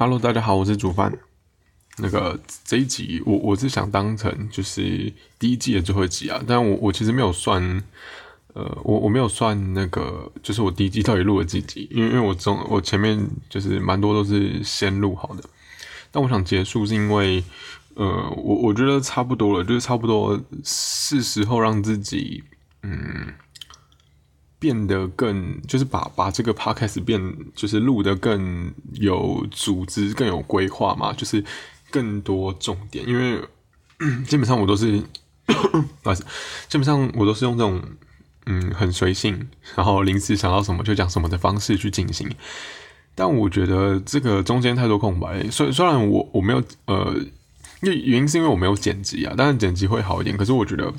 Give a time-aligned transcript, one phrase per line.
[0.00, 1.12] Hello，大家好，我是煮饭。
[1.98, 7.62] 那个这一集我我是想当成就是第一季的最后一集啊，但我我其实没有算，
[8.54, 15.44] 呃，我我没有算那个就是我第一季到底录了几集，因为因为我中我前面就是蛮多都是先录好的，
[16.10, 17.44] 但我想结束是因为，
[17.92, 18.06] 呃，
[18.38, 22.42] 我我觉得差不多了，就是差不多是时候让自己
[22.84, 23.34] 嗯。
[24.60, 27.18] 变得更就是把把这个 podcast 变
[27.56, 31.42] 就是录得更有组织、更有规划嘛，就是
[31.90, 33.08] 更多重点。
[33.08, 33.42] 因为
[34.28, 35.02] 基本上我都是，
[35.46, 35.54] 不
[36.04, 36.22] 好意思，
[36.68, 37.82] 基本上我都是用这种
[38.44, 42.30] 嗯很随性，然后临时想到什么就讲什么的方式去进行。
[43.14, 47.14] 但我觉得这个中间太多空白，虽虽然我我没有呃，
[47.80, 50.36] 因原因是因为我没有剪辑啊，当然剪辑会好一点。
[50.36, 50.92] 可是我觉得。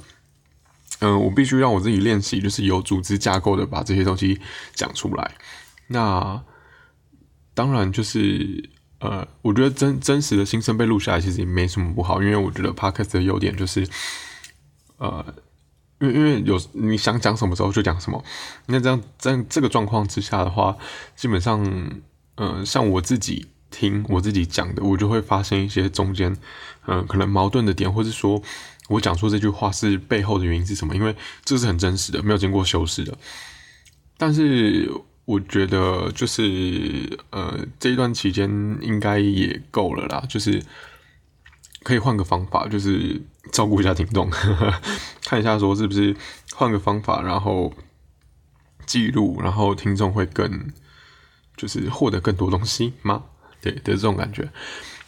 [1.01, 4.39] 嗯，我必须让我自己练习，就是有组织架构的把这些东西
[4.75, 5.31] 讲出来。
[5.87, 6.39] 那
[7.55, 8.69] 当然就是
[8.99, 13.87] 呃，我觉得真真实的心声被录下来，其实也没什么不好，因为我觉得 podcast 的优点就是
[14.97, 15.25] 呃，
[15.99, 18.23] 因为因为有你想讲什么时候就讲什么。
[18.67, 20.77] 那这样在这个状况之下的话，
[21.15, 21.65] 基本上
[22.35, 26.37] 呃，像我自己听我自己讲的，我就会发现一些中间
[26.85, 28.43] 嗯可能矛盾的点，或者说。
[28.91, 30.93] 我讲出这句话是背后的原因是什么？
[30.93, 33.17] 因为这是很真实的，没有经过修饰的。
[34.17, 34.91] 但是
[35.25, 38.49] 我觉得，就是呃，这一段期间
[38.81, 40.61] 应该也够了啦，就是
[41.83, 44.29] 可以换个方法，就是照顾一下听众，
[45.25, 46.15] 看一下说是不是
[46.53, 47.73] 换个方法，然后
[48.85, 50.69] 记录，然后听众会更
[51.55, 53.23] 就是获得更多东西吗？
[53.61, 54.51] 对的这种感觉。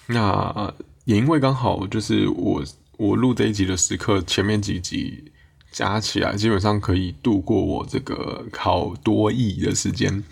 [0.07, 0.73] 那
[1.03, 2.63] 也因为刚好就是我。
[2.97, 5.31] 我录这一集的时刻，前面几集
[5.71, 10.23] 加起来，基本上可以度过我这个考多译的时间。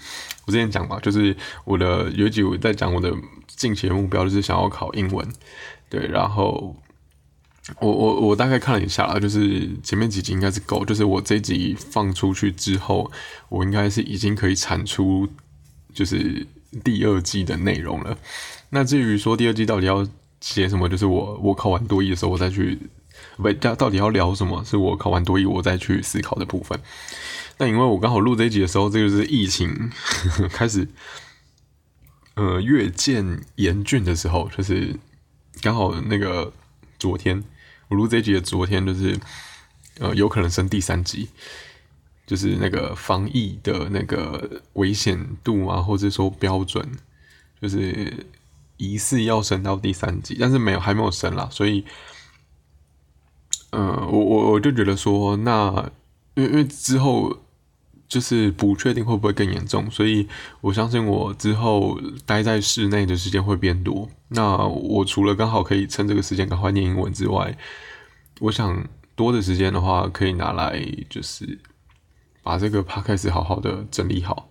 [0.46, 3.12] 我之前讲嘛，就是我的有几我在讲我的
[3.48, 5.28] 近期的目标，就是想要考英文。
[5.90, 6.76] 对，然后
[7.80, 13.12] 我我我大概看了一下啦，就是前面几集应该是够，就是我这一集放出去之后，
[13.50, 15.28] 我应该是已经可以产出
[15.94, 16.46] 就是
[16.84, 18.16] 第二季的内容了。
[18.70, 20.08] 那至于说第二季到底要？
[20.42, 20.90] 写什么？
[20.90, 22.78] 就是我我考完多艺的时候，我再去
[23.38, 24.64] 不到底要聊什么？
[24.66, 26.80] 是我考完多艺，我再去思考的部分。
[27.60, 29.92] 那因为我刚好录这一集的时候，这个是疫情
[30.52, 30.88] 开始
[32.34, 34.96] 呃越渐严峻的时候，就是
[35.62, 36.52] 刚好那个
[36.98, 37.44] 昨天
[37.90, 39.16] 我录这一集的昨天，就是
[40.00, 41.30] 呃有可能升第三级，
[42.26, 46.84] 就是那个防疫的那个危险度啊，或者说标准，
[47.62, 48.26] 就是。
[48.82, 51.48] 疑似要升到第三级，但是没有，还没有升啦。
[51.52, 51.86] 所以，
[53.70, 55.92] 嗯，我我我就觉得说，那
[56.34, 57.38] 因为因为之后
[58.08, 60.28] 就是不确定会不会更严重，所以
[60.62, 64.10] 我相信我之后待在室内的时间会变多。
[64.30, 67.56] 那我除了刚好可以趁这个时间赶快念英文之外，
[68.40, 68.84] 我想
[69.16, 71.60] 多的时间的话，可以拿来就是
[72.42, 74.51] 把这个 p 开始好好的整理好。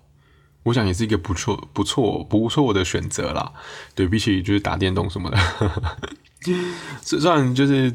[0.63, 3.53] 我想也是一个不错、不错、不错的选择啦。
[3.95, 5.39] 对比起就是打电动什么的，
[7.01, 7.95] 虽然就是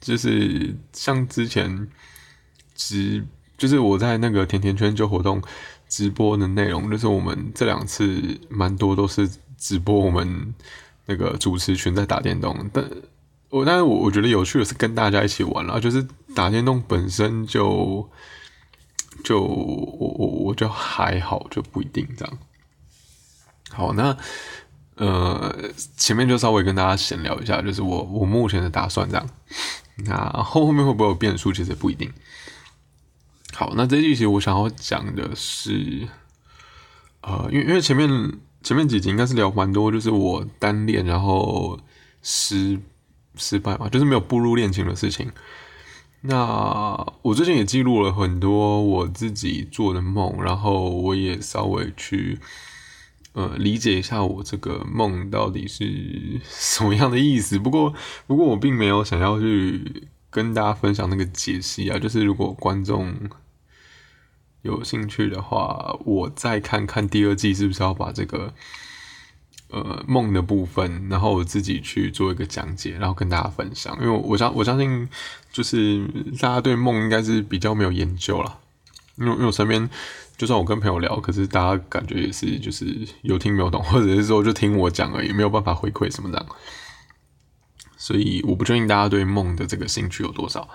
[0.00, 1.88] 就是像之前
[2.74, 3.22] 直，
[3.58, 5.42] 就是我在那个甜甜圈就活动
[5.88, 9.28] 直播的内容，就是我们这两次蛮多都是
[9.58, 10.54] 直播我们
[11.04, 12.70] 那个主持群在打电动。
[12.72, 12.84] 但
[13.50, 18.08] 我但是我我觉得有趣的是跟大家一起玩了，就是打电动本身就。
[19.24, 22.38] 就我我我就还好，就不一定这样。
[23.70, 24.16] 好，那
[24.96, 25.54] 呃
[25.96, 29.28] 前面就稍微跟大家闲聊一下，就是我我目前的打算这样。
[30.04, 32.12] 那后后面会不会有变数，其实不一定。
[33.54, 36.06] 好，那这一期我想要讲的是，
[37.22, 38.08] 呃，因为因为前面
[38.62, 41.78] 前面几集应该是聊蛮多，就是我单恋然后
[42.22, 42.78] 失
[43.36, 45.32] 失败嘛，就是没有步入恋情的事情。
[46.28, 52.38] 那我最近也记录了很多我自己做的梦，然后我也稍微去
[53.32, 57.58] 呃理解一下我这个梦到底是什么样的意思。
[57.58, 57.94] 不过，
[58.26, 61.98] 不过我并没有想要去跟大家分享那个解析啊。
[61.98, 63.14] 就是如果观众
[64.62, 68.52] 有兴趣的话，我再看看第二季是不是要把这个。
[69.68, 73.96] 呃，梦的部分，然后我自己去做一个讲解，然后跟大家分享。
[74.00, 75.08] 因为我相我相信，
[75.50, 76.06] 就是
[76.40, 78.60] 大家对梦应该是比较没有研究了。
[79.16, 79.90] 因为因为我身边，
[80.36, 82.86] 就算我跟朋友聊，可是大家感觉也是就是
[83.22, 86.46] 有听没有懂，或者是说就听我讲而已，没有办法回馈什么的。
[87.96, 90.68] 所以我不确定大家对梦的这个兴趣有多少。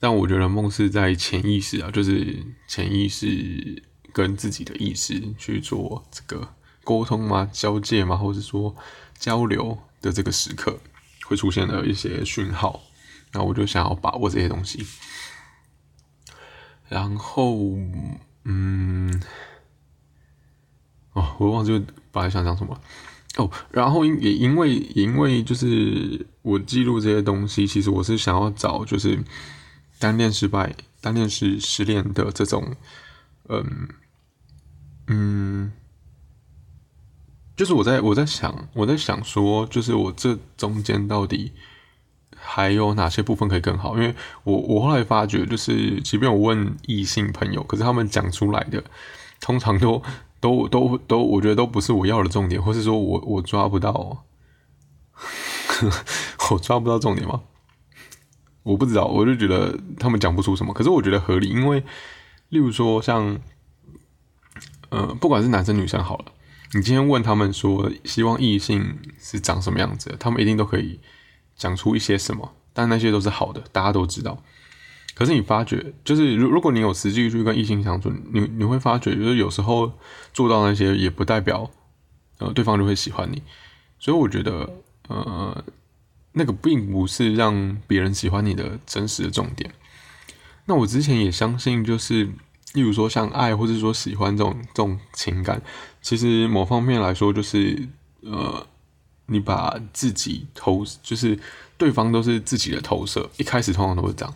[0.00, 6.48] 但我觉得梦是在潜意识啊，就是潜意识跟自己的意识去做这个。
[6.86, 7.50] 沟通吗？
[7.52, 8.16] 交界吗？
[8.16, 8.76] 或者说
[9.18, 10.78] 交流的这个时刻
[11.24, 12.80] 会出现的一些讯号，
[13.32, 14.86] 那我就想要把握这些东西。
[16.88, 17.56] 然后，
[18.44, 19.20] 嗯，
[21.14, 22.80] 哦，我忘记本来想讲什么
[23.36, 23.50] 哦。
[23.72, 29.18] 然后因也因为因为就是我记录这些东西，其实我是想要找就是
[29.98, 32.76] 单恋失败、单恋失失恋的这种，
[33.48, 33.88] 嗯
[35.08, 35.72] 嗯。
[37.56, 41.52] 就是我在我在想我在想说，就是我这中间到底
[42.36, 43.96] 还有哪些部分可以更好？
[43.96, 44.14] 因为
[44.44, 48.84] 我我后来发觉，就是即便我问异性朋友，可是他们讲出来的
[49.40, 50.02] 通常都
[50.38, 54.24] 都都都，我觉得都不是我要的重点，或是说我我抓不到，
[56.50, 57.40] 我抓不到重点吗？
[58.64, 60.74] 我不知道，我就觉得他们讲不出什么。
[60.74, 61.82] 可是我觉得合理，因为
[62.50, 63.38] 例如说像，
[64.90, 66.24] 呃，不管是男生女生好了。
[66.76, 71.00] 你今天问他们说希望异性是长什么样子，他们一定都可以
[71.56, 74.42] 讲出一些什么，但那些都是好的，大家都知道。
[75.14, 79.90] 可是你发觉，就是如如果你有实际去跟异性相处，你你会发觉，就是有时候
[80.34, 81.70] 做到那些也不代表
[82.36, 83.42] 呃对方就会喜欢你。
[83.98, 84.70] 所以我觉得
[85.08, 85.64] 呃
[86.32, 89.72] 那个并不是让别人喜欢你的真实的重点。
[90.66, 92.28] 那我之前也相信，就是
[92.74, 95.60] 例如说像爱或者说喜欢这种这种情感。
[96.02, 97.88] 其实某方面来说，就是
[98.20, 98.66] 呃，
[99.26, 101.38] 你把自己投，就是
[101.76, 103.28] 对方都是自己的投射。
[103.38, 104.34] 一开始通常都是这样，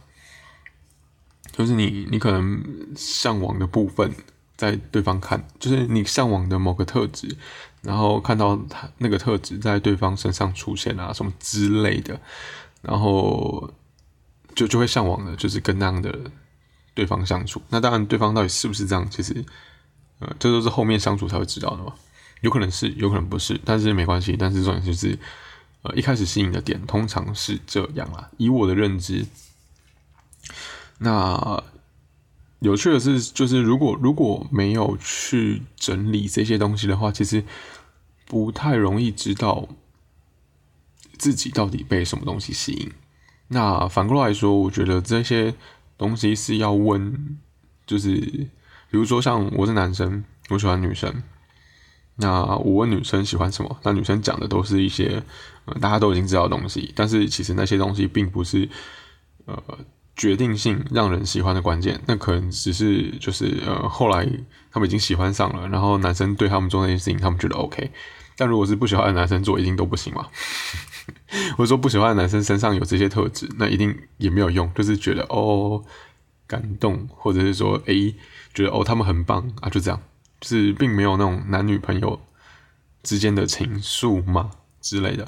[1.53, 2.61] 就是你你可能
[2.97, 4.13] 向往的部分，
[4.57, 7.37] 在对方看，就是你向往的某个特质，
[7.83, 12.21] 然后看到他那个特质在对方身上出现啊，什么之类的，
[12.83, 13.71] 然后
[14.57, 16.19] 就就会向往的，就是跟那样的
[16.95, 17.63] 对方相处。
[17.69, 19.45] 那当然，对方到底是不是这样，其实。
[20.23, 21.95] 呃，这都是后面相处才会知道的嘛，
[22.43, 24.37] 有可能是，有可能不是，但是没关系。
[24.39, 25.19] 但是重点就是，
[25.81, 28.29] 呃，一开始吸引的点通常是这样啊。
[28.37, 29.25] 以我的认知，
[30.99, 31.65] 那
[32.59, 37.43] 有趣的是，就是如果如果没有去整理这些东西的话，其实
[38.27, 39.67] 不太容易知道
[41.17, 42.93] 自己到底被什么东西吸引。
[43.49, 45.55] 那反过来说，我觉得这些
[46.01, 47.39] 东西是要问，
[47.87, 48.49] 就是。
[48.93, 51.23] 比如说，像我是男生，我喜欢女生，
[52.17, 55.23] 那我问女生喜欢什么，那女生讲的都是一些
[55.81, 58.69] 大家都已经知道的东西，但是其实那些东西并不是
[59.45, 59.63] 呃
[60.17, 64.29] 决定性让人喜欢的关键，那可能只是就是呃后来
[64.73, 67.93] 他们已经喜欢上了，然后男生对他们做那些事情，他们觉得 OK，
[68.41, 70.27] 但如果是不喜欢的男生做，一定都不行嘛。
[71.57, 75.85] 或者说不喜欢的男生身上有这些特质，那一定也没有用，就是觉得哦
[76.47, 78.15] 感动，或者是说诶。
[78.53, 80.03] 觉得哦，他们很棒啊，就这样，
[80.41, 82.21] 就是并没有那种男女朋友
[83.01, 84.51] 之间的情愫嘛
[84.81, 85.25] 之类的。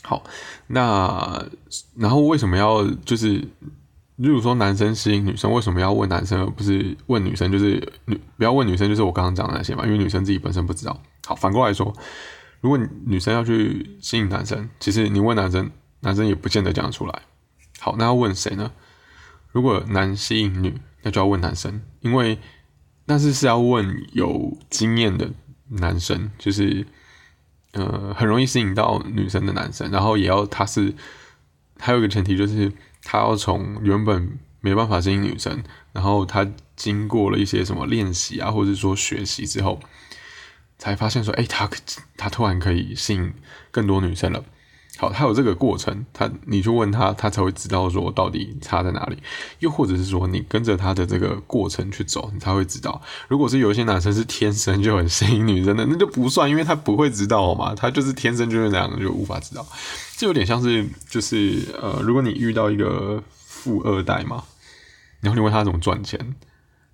[0.00, 0.24] 好，
[0.68, 1.44] 那
[1.96, 3.46] 然后为什么要就是，
[4.20, 7.50] 例如说男生吸引女生，为什么要问男生而不是问女生？
[7.50, 11.02] 就是女不要问女生，就是我刚刚讲的那些嘛，因为女生自己本身不知道。
[11.26, 11.94] 好，反过来说，
[12.60, 15.70] 如果女生要去吸引男生，其实你问男生，
[16.00, 17.22] 男生也不见得讲得出来。
[17.78, 18.70] 好，那要问谁呢？
[19.52, 20.74] 如果男吸引女。
[21.02, 22.38] 那就要问男生，因为
[23.06, 25.30] 但是是要问有经验的
[25.68, 26.86] 男生，就是
[27.72, 30.92] 呃很容易吸引到女生的男生，然后也要他是
[31.78, 32.70] 还有一个前提就是
[33.02, 39.80] 他要从原本没办法吸引女生，然后他经过了一些什么练习啊，或者说学习之后，
[40.78, 41.68] 才发现说，哎，他
[42.16, 43.32] 他突然可以吸引
[43.70, 44.44] 更多女生了。
[44.98, 49.16] 好，他有这个过程，他你去问他，他才会知道说到底差在哪里。
[49.60, 53.00] 又或者是说，你跟着他的这个过程去走，你才会知道。
[53.26, 59.66] 如果是有一些男生是天生就很吸引女生的，那就不算，因为他不会知道嘛，他就是天生就是那样，就无法知道。
[60.18, 64.44] 这有点像是，就是呃，如果你遇到一个富二代嘛，
[65.20, 66.36] 然后你问他怎么赚钱，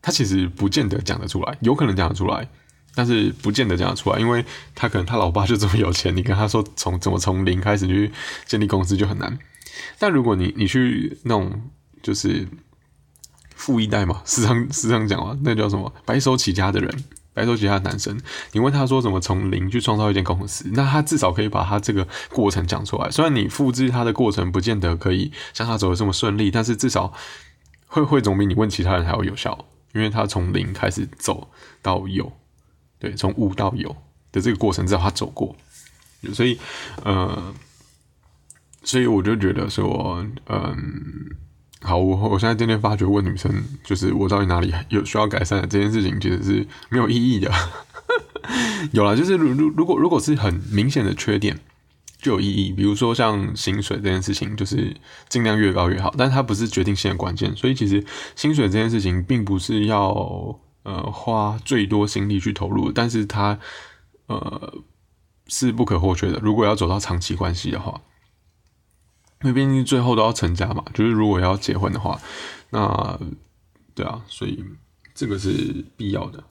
[0.00, 2.48] 他其实不见得讲得出来，有可能讲得出来。
[2.96, 4.42] 但是不见得讲得出来，因为
[4.74, 8.10] 他可能他老爸就这么有钱，你跟他说从怎么从零开始去
[8.46, 9.38] 建立公司就很难。
[9.98, 11.60] 但如果你你去那种
[12.02, 12.48] 就是
[13.54, 18.18] 富一代嘛，时常时常讲嘛，那叫什么白手起家的人，白手起家的男生，
[18.52, 23.10] 你问他说怎么从零去创造一间公司，那他至少可以把他这个过程讲出来。
[23.10, 27.12] 虽然你复制他的过程不见得可以像他走的这么顺利，但是至少
[27.86, 31.50] 会会总比你问其他人还要有效，因为他从零开始走
[31.82, 32.32] 到有。
[33.06, 33.94] 对，从无到有
[34.32, 35.54] 的这个过程，至少他走过，
[36.34, 36.58] 所以，
[37.04, 37.54] 呃，
[38.82, 40.76] 所以我就觉得说，嗯，
[41.82, 47.48] 好，我我现在渐渐发觉，问女生就是我到底哪里有需要改善的这件事情，其实是没有意义的。
[48.90, 51.56] 有了，就是如如如果如果是很明显的缺点，
[52.20, 52.72] 就有意义。
[52.72, 54.96] 比如说像薪水这件事情，就是
[55.28, 57.54] 尽量越高越好，但它不是决定性的关键。
[57.54, 63.58] 所以其实薪水这件事情，并不是要呃花最多心力去投入，但是它
[64.26, 64.72] 呃
[65.48, 66.38] 是不可或缺的。
[66.38, 68.00] 如果要走到长期关系的话，
[69.42, 72.20] 因为毕竟最后都要成家嘛，就是如果要结婚的话，
[72.70, 73.18] 那
[73.94, 74.64] 对啊，所以
[75.12, 76.44] 这个是必要的。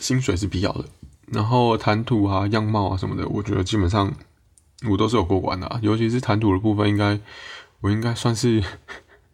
[0.00, 0.84] 薪水是必要的，
[1.26, 4.12] 然后谈吐啊、样貌啊什么的，我觉得基本上
[4.90, 7.20] 我都是有过关的，尤其是谈吐的部分，应该
[7.80, 8.64] 我应该算是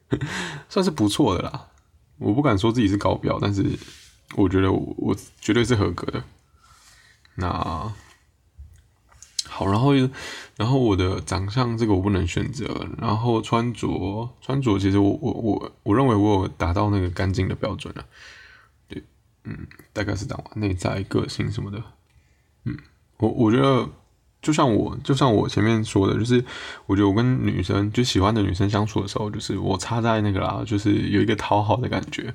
[0.68, 1.67] 算是不错的啦。
[2.18, 3.64] 我不敢说自己是高标，但是
[4.37, 6.22] 我觉得我我绝对是合格的。
[7.37, 7.48] 那
[9.46, 9.94] 好，然后
[10.56, 18.04] 然后我的长相这个我不能选择，然后穿着穿着其实我我我我认为我有达到那个干净的标准了。
[18.88, 19.02] 对
[19.44, 20.44] 嗯，大概是这样。
[20.54, 21.82] 内在个性什么的，
[22.64, 22.76] 嗯，
[23.16, 23.88] 我我觉得
[24.40, 26.45] 就像我就像我前面说的，就是
[26.87, 32.33] 我觉得我跟女生就喜欢的女生相处的时候，就是我插在那个啦，就是有一个讨好的感觉。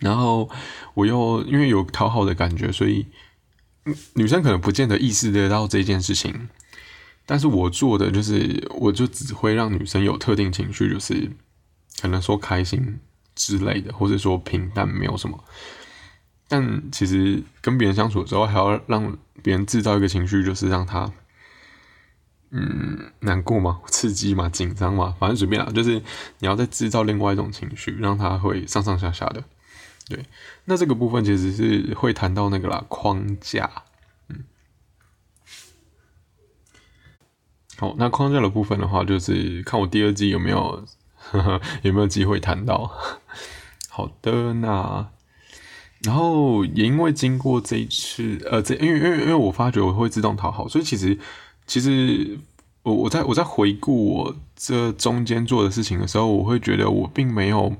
[0.00, 0.50] 然后
[0.94, 3.06] 我又因为有讨好的感觉，所以
[4.14, 6.48] 女生可能不见得意识得到这件事情，
[7.26, 11.30] 但是我做的就是，我就只会让女生有特定情绪，就是
[12.00, 12.98] 可能说开心
[13.34, 15.42] 之类的，或者说平淡，没有什么。
[16.46, 21.10] 但其实跟别人相处的时候，还要让别人制造一个情绪，就是让他，
[22.50, 25.94] 嗯，难过嘛， 刺激嘛，紧张嘛，反正随便啦，就是
[26.38, 29.42] 你要再制造另外一种情绪，让他会上上下下的。
[30.06, 30.26] 对，
[30.66, 33.70] 那这个部分其实是会谈到那个啦，框架。
[34.28, 34.44] 嗯，
[37.78, 40.84] 好，那框架的部分的话，就是看我第二季有没有
[41.82, 42.92] 有没有机会谈到。
[43.88, 45.13] 好的，那。
[46.04, 51.18] 然后也因为经过这一次，呃，这因为因为因为我发觉我会自动讨好，所以其实
[51.66, 52.38] 其实
[52.82, 57.74] 我我在我在回顾我这中间做的事情的时候，我会觉得我并没有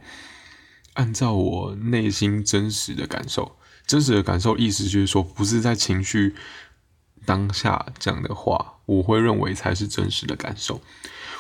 [0.95, 6.35] 按照我内心真实的感受，真实的感受意思就是说，不是在情绪
[7.27, 10.81] 当下讲的话，我会认为才是真实的感受。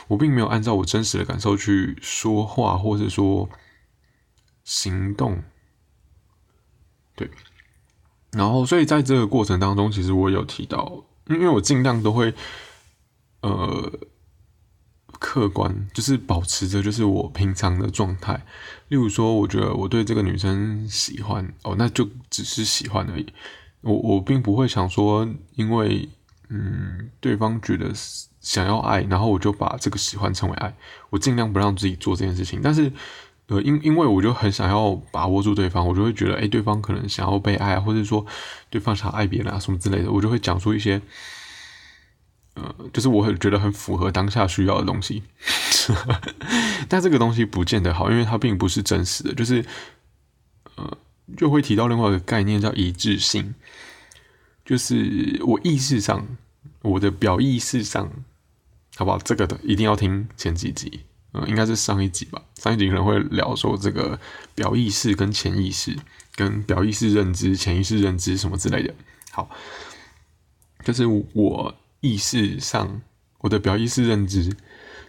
[0.09, 3.49] 我并没有按照我真实的感受去说话，或者说
[4.65, 5.43] 行动。
[7.17, 7.31] 对，
[8.33, 12.35] 然后所以在这个过程当中，其实我有提到，因为我尽量都会，
[13.43, 13.93] 呃，
[15.21, 18.45] 客观，就是保持着就是我平常的状态。
[18.89, 23.33] 例如说，我觉得我对这个女生喜欢，哦，那就只是喜欢而已。
[23.83, 26.09] 我我并不会想说，因为
[26.49, 27.93] 嗯，对方觉得
[28.41, 30.77] 想要爱，然后我就把这个喜欢成为爱。
[31.11, 32.91] 我尽量不让自己做这件事情，但是。
[33.49, 38.25] 呃，因因为我就很想要把握住对方，我就会觉得，哎，对方可能想要被爱，或者说
[38.71, 41.03] 对方想爱别人啊，什么之类的，我就会讲出一些，
[42.55, 45.23] 呃，就是我很觉得很符合当下需要的东西。
[46.89, 49.63] 但这个东西不见得好，因为它并不是真实的，就是，
[50.77, 50.97] 呃，
[51.37, 53.55] 就会提到另外一个概念叫一致性，
[54.65, 56.27] 就是我意识上，
[56.81, 58.11] 我的表意识上，
[58.97, 59.19] 好不好？
[59.19, 61.01] 这个的一定要听前几集。
[61.37, 62.41] 嗯，应该是上一集吧。
[62.55, 64.19] 上一集可能会聊说这个
[64.55, 65.97] 表意识跟潜意识，
[66.37, 68.95] 跟表意识认知、潜意识认知什么之类的。
[69.33, 69.51] 好，
[70.85, 73.03] 就是我意识上，
[73.39, 74.57] 我的表意识认知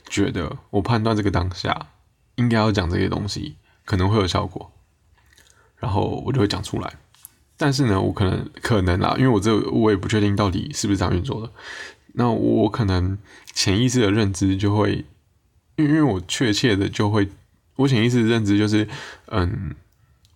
[0.09, 1.89] 觉得，我判断这个当下
[2.37, 4.71] 应该要讲这些东西，可能会有效果，
[5.77, 6.91] 然后我就会讲出来。
[7.55, 11.53] 但是呢，我可能可能啦，因为我这我也不确定到底是不是这样运作的。
[12.13, 13.15] 那我可能
[13.53, 15.05] 潜意识的认知就会。
[15.77, 17.29] 因为因为我确切的就会，
[17.75, 18.87] 我潜意识认知就是，
[19.27, 19.75] 嗯，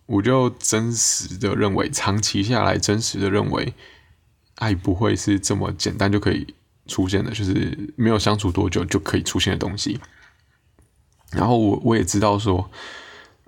[0.06, 3.74] 我就真实的认为，长期下来真实的认为，
[4.56, 6.54] 爱不会是这么简单就可以
[6.88, 10.00] 出现的，就是没有相处多久就可以出现的东西。
[11.32, 12.70] 然后我我也知道说，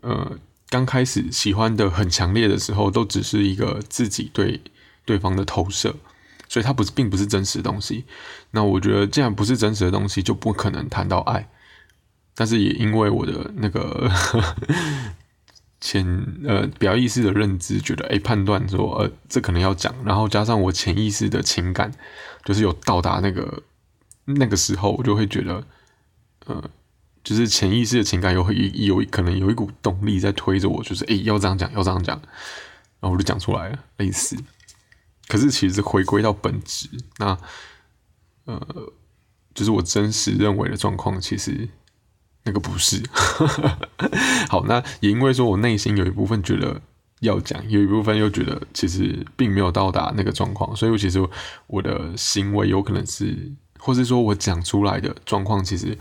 [0.02, 0.38] 呃，
[0.70, 4.62] 刚开始喜欢的很强烈的时候，都只是一个自己对
[5.04, 5.96] 对方的投射，
[6.48, 8.06] 所以它不是并不是真实的东西。
[8.52, 11.50] 那我觉得，既然不是真实的东西，就不可能谈到爱。
[12.42, 14.12] 但是也因为我的那个
[15.80, 16.04] 潜
[16.44, 21.92] 呃表意识的认知，觉得哎判断说呃这可能要讲，然后加上我潜意识的情感，
[22.44, 23.62] 就是有到达那个
[24.26, 25.64] 那个时候，我就会觉得
[26.48, 26.68] 呃
[27.24, 32.20] 就是潜意识的情感有有可能有一股动力在推着我，就是哎要这样讲要这样讲，
[33.00, 34.36] 然后我就讲出来了类似。
[35.28, 37.38] 可是其实回归到本质，那
[38.46, 38.92] 呃
[39.54, 41.70] 就是我真实认为的状况，其实。
[42.44, 43.02] 那个不是，
[44.50, 46.82] 好，那也因为说我内心有一部分觉得
[47.20, 51.24] 要讲，有一部分又觉得其实并没有到达那个状况，所以我其实
[51.68, 55.98] 我的行为有可能是，或是说我讲出来的状况，其实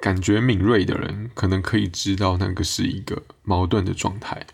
[0.00, 4.44] 感觉敏锐的人可能可以知道那个是一个矛盾的状态。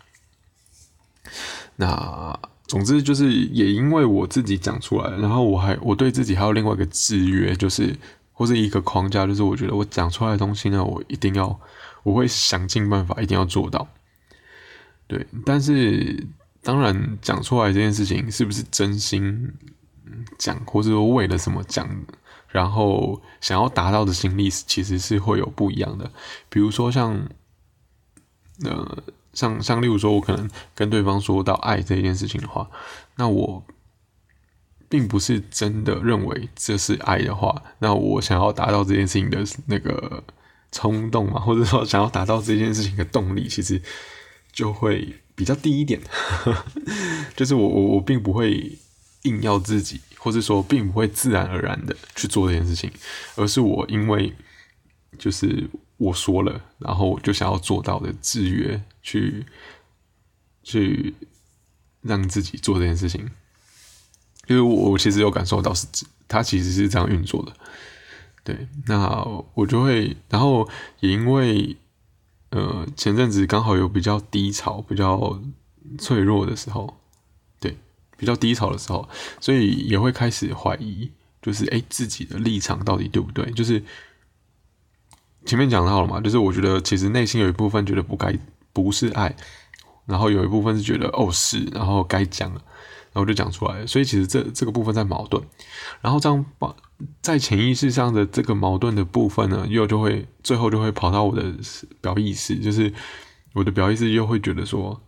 [1.77, 7.95] 那总之就是也因为我自己讲出来，然后我还我对自己还有另外一个制约，就是
[8.37, 11.59] 或是一个框架，就是我觉得我讲出来的东西呢，我一定要
[12.03, 13.87] 我会想尽办法一定要做到。
[15.07, 16.27] 对，但是
[16.61, 19.51] 当然讲出来这件事情是不是真心
[20.37, 21.89] 讲，或者说为了什么讲，
[22.49, 26.11] 然后想要达到的心力，其实是会有不一样的。
[26.47, 27.27] 比如说像，
[28.63, 29.03] 呃，
[29.33, 32.69] 像像例如说，我可能跟对方说到爱这件事情的话，
[33.15, 33.63] 那我
[34.89, 40.23] 并不是真的认为这是爱的话，那我想要达到这件事情的那个
[40.71, 43.81] 冲动嘛，或者说想要达到这件事情的动力，其实。
[44.53, 46.01] 就会比较低一点，
[47.37, 48.75] 就是我我我并不会
[49.21, 52.91] 硬要自己，或者说并不会自然而然的去做这件事情，
[53.35, 54.33] 而是我因为
[55.19, 59.45] 就是我说了，然后我就想要做到的制约，去
[60.63, 61.13] 去
[62.01, 63.29] 让自己做这件事情，
[64.47, 65.85] 因为我我其实有感受到是，
[66.27, 67.53] 他其实是这样运作的，
[68.43, 69.23] 对，那
[69.53, 70.67] 我就会，然后
[70.99, 71.77] 也因为。
[72.49, 75.37] 呃，前阵子刚好有比较低潮、比较
[75.99, 76.97] 脆弱的时候，
[77.59, 77.77] 对，
[78.15, 79.07] 比较低潮的时候，
[79.41, 81.11] 所以也会开始怀疑，
[81.41, 83.51] 就是哎，自己的立场到底对不对？
[83.51, 83.83] 就是
[85.45, 88.33] 前面讲到了嘛，就是我觉得其实内心有一部分觉得不该
[88.71, 89.35] 不是爱，
[90.05, 92.61] 然后有一部分是觉得哦是，然后该讲了，
[93.17, 95.43] 然后就讲出来，所以其实这这个部分在矛盾，
[96.01, 96.75] 然后这样把。
[97.21, 101.53] 在潜意识上的这个矛盾的部分呢，又就会最后就会跑到我的
[102.01, 102.91] 表意识，就是
[103.53, 104.99] 我的表意识又会觉得说，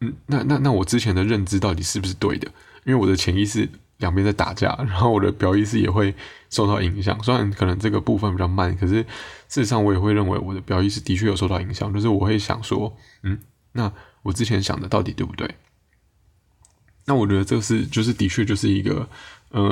[0.00, 2.46] 嗯，那那那我之前的认知到底是不是对的？
[2.84, 3.66] 因为我的潜意识
[3.96, 6.14] 两边在打架，然后我的表意识也会
[6.50, 7.18] 受到影响。
[7.22, 9.06] 虽然可能这个部分比较慢，可是事
[9.48, 11.90] 实上我也会认为我的表意识的确有受到影响。
[11.94, 13.38] 就是我会想说，嗯，
[13.72, 13.90] 那
[14.22, 15.48] 我之前想的到底对不对？
[17.04, 19.08] 那我觉得这是就是的确就是一个。
[19.54, 19.70] 嗯，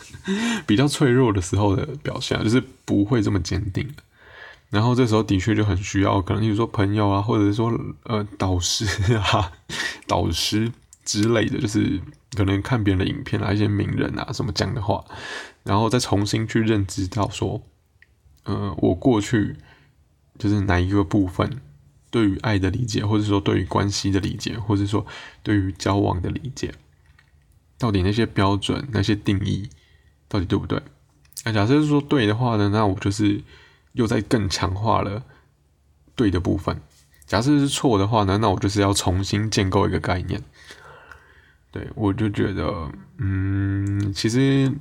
[0.68, 3.88] 比较脆弱的时候的表现，就是不会这么坚定。
[4.68, 8.84] 然后这时候的确就很需要，可能比如说朋友啊，或者是说呃导师
[9.14, 9.50] 啊、
[10.06, 10.70] 导师
[11.06, 11.98] 之类的，就是
[12.36, 15.02] 可能看别人的影片啊，一些名人啊什么讲的话，
[15.62, 17.62] 然后再重新去认知到说，
[18.42, 19.56] 呃，我过去
[20.38, 21.62] 就是哪一个部分
[22.14, 25.04] 对于爱的理解，或者说对于关系的理解，或者说
[25.42, 26.72] 对于交往的理解。
[27.76, 29.68] 到底那些标准、那些定义，
[30.28, 30.80] 到底对不对？
[31.44, 32.68] 那假设是说对的话呢？
[32.68, 33.42] 那我就是
[33.94, 35.24] 又在更强化了
[36.14, 36.80] 对的部分。
[37.26, 38.38] 假设是错的话呢？
[38.38, 40.40] 那我就是要重新建构一个概念。
[41.72, 44.72] 对我就觉得，嗯，其实，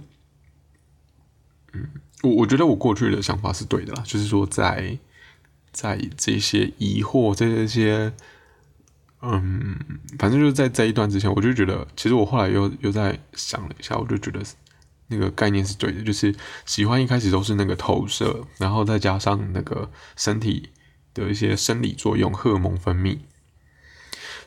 [1.74, 1.90] 嗯，
[2.22, 5.00] 我我觉得我过去的想法是对的啦，就是说在
[5.74, 8.14] 在这些疑惑、这些。
[9.26, 9.80] 嗯，
[10.20, 14.42] 反正就是在这一段之前，我就觉得，其实我后来又又在想了一下，我就觉得
[15.08, 20.72] 那个概念是对的，就是喜欢一开始都是那个投射，然后再加上那个身体
[21.14, 23.20] 的一些生理作用，荷尔蒙分泌，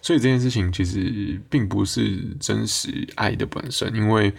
[0.03, 4.35] 所以这件事情其实并不是真实爱的本身，因为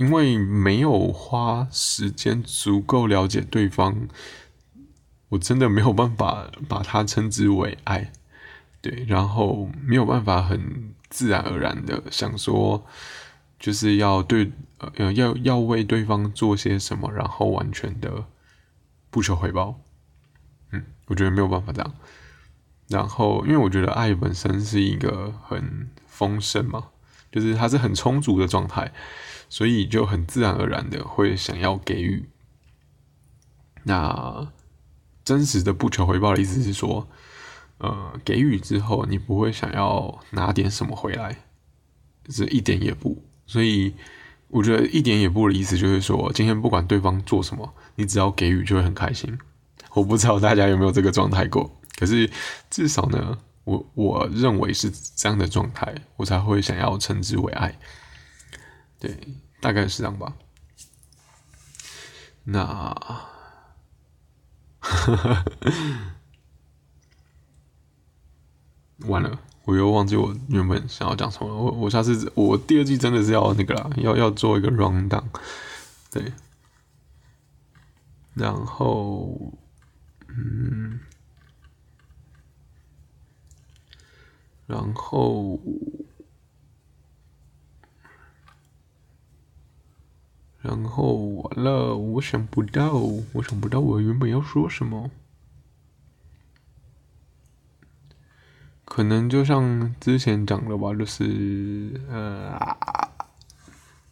[0.00, 4.08] 因为没有花时间足够了解对方。
[5.28, 8.10] 我真的没有办法把它称之为爱，
[8.80, 12.84] 对，然后没有办法很自然而然的想说，
[13.58, 18.24] 就是要对呃要要为对方做些什么，然后完全的
[19.10, 19.78] 不求回报，
[20.72, 21.94] 嗯，我觉得没有办法这样。
[22.88, 26.88] 然后，因为我觉得爱本身是一个很丰盛嘛，
[27.30, 28.92] 就是它是很充足的状态，
[29.50, 32.30] 所以就很自然而然的会想要给予。
[33.82, 34.50] 那。
[35.22, 37.06] 真实的不求回报的意思是说，
[37.78, 41.36] 呃，给予之后你不会想要拿点什么回来，
[42.30, 43.22] 是一点也不。
[43.46, 43.94] 所以
[44.48, 49.38] 我觉得一点也不的意思就是说，今天不管对方做什么，你只要给予就会很开心。
[49.92, 52.28] 我不知道大家有没有这个状态过，可是
[52.68, 57.78] 至少呢，我我认为是这样的状态，我才会想要称之为爱。
[59.00, 59.18] 对，
[59.60, 60.36] 大概是这样吧。
[62.44, 62.94] 那。
[69.06, 71.54] 完了，我又忘记我原本想要讲什么了。
[71.54, 75.24] 我我下次我第二季真的是要那个啦，要要做一个 round down，
[76.10, 76.34] 对。
[78.34, 79.54] 然后，
[80.28, 81.00] 嗯，
[84.66, 85.58] 然后，
[90.62, 92.92] 然后完了，我想不到，
[93.32, 95.10] 我想不到我原本要说什么。
[98.84, 102.58] 可能就像之前讲的吧，就是呃，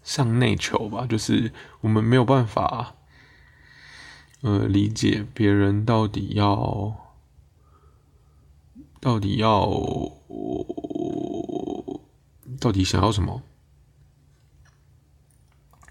[0.03, 2.95] 向内求吧，就是我们没有办法，
[4.43, 7.05] 呃，理解别人到底要。
[9.01, 9.65] 到底要，
[12.59, 13.43] 到底想要什么？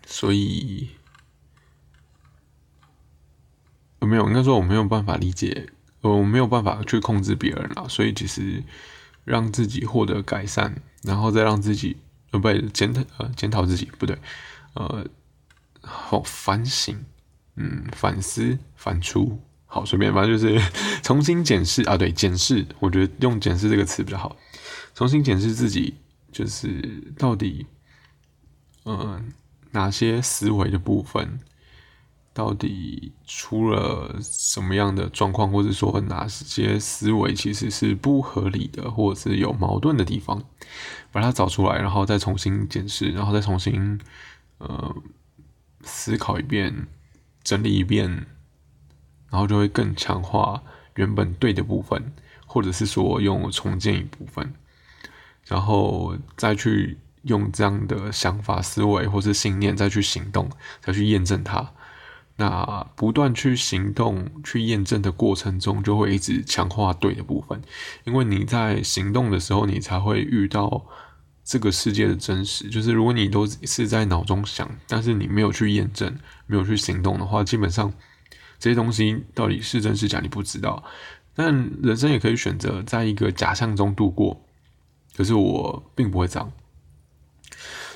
[0.10, 0.90] 所以，
[4.00, 7.90] 没有，应该说我没有办法理解，我没有办法去控制别人了。
[7.90, 8.64] 所以，其实
[9.26, 11.98] 让自己获得改善，然后再让自己
[12.32, 14.18] 呃，不检讨呃检讨自己，不对，
[14.76, 15.06] 呃，
[15.82, 17.04] 好反省，
[17.56, 19.38] 嗯，反思反刍。
[19.66, 20.58] 好，随便，反正就是
[21.04, 24.38] 重新检视啊，对，检视，我觉得用“检视”这个词比较好。
[24.96, 25.96] 重新检视自己，
[26.32, 27.68] 就是到底，
[28.86, 29.34] 嗯，
[29.72, 31.40] 哪些思维的部分，
[32.34, 40.44] 到底出了什么样的状况，或者说哪些思维其实是不合理的，或者是有矛盾的地方，
[41.12, 44.00] 把它找出来，然后再重新检视，然后再重新，
[44.58, 44.96] 呃，
[45.84, 46.88] 思考一遍，
[47.44, 48.28] 整理一遍。
[49.30, 50.64] 然后就会更强化
[50.96, 52.14] 原本对的部分，
[52.46, 54.54] 或者是说用重建一部分，
[55.44, 56.98] 然后再去
[57.28, 60.50] 用这样的想法、思维或是信念再去行动，
[60.82, 61.72] 再去验证它。
[62.38, 67.62] 那不断去行动、去验证的过程中，就会一直强化对的部分。
[68.04, 70.86] 因为你在行动的时候，你才会遇到
[71.44, 72.70] 这个世界的真实。
[72.70, 77.94] 就是如果你都是在脑中想，但是你没有去验证、没有去行动的话，基本上。
[78.60, 80.84] 这些东西到底是真是假，你不知道。
[81.36, 84.44] 但人生也可以选择在一个假象中度过。
[85.16, 86.52] 可是我并不会这样。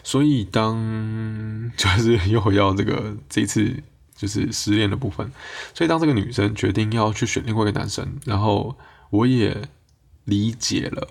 [0.04, 3.84] 所以当就是又回到这个这次
[4.16, 5.32] 就是失恋的部分。
[5.74, 8.76] 所以当这个女生决定要去选另外一个男生，然后
[9.10, 9.70] 我也
[10.26, 11.08] 理解了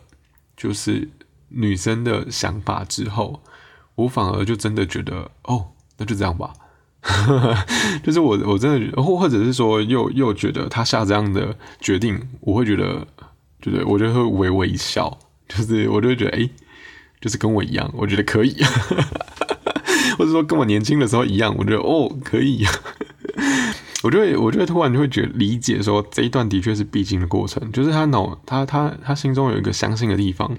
[0.57, 1.09] 就是
[1.49, 3.43] 女生的想法之后，
[3.95, 6.53] 我反而就真的觉得哦，那就这样吧。
[8.05, 13.07] 就是我，我真的，或或者是说，又又觉得他下这样的决定，我会觉得，
[13.59, 13.83] 对对？
[13.85, 16.51] 我就会微微一笑，就是我就会觉得，哎，
[17.21, 18.57] 就是跟我一样，我觉得可以，
[20.17, 22.65] 或者说跟我年轻的时候一样，我觉得哦，可以。
[24.03, 30.57] 我就会，我就会突然就会觉得理解，说这一段的确是必经的过程，就是他脑，他他他心中有一个相信的地方，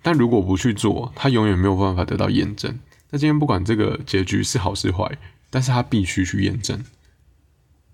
[0.00, 2.78] 但如果不去做，他永远没有办法得到验证。
[3.10, 5.18] 那今天不管这个结局是好是坏，
[5.50, 6.82] 但是他必须去验证。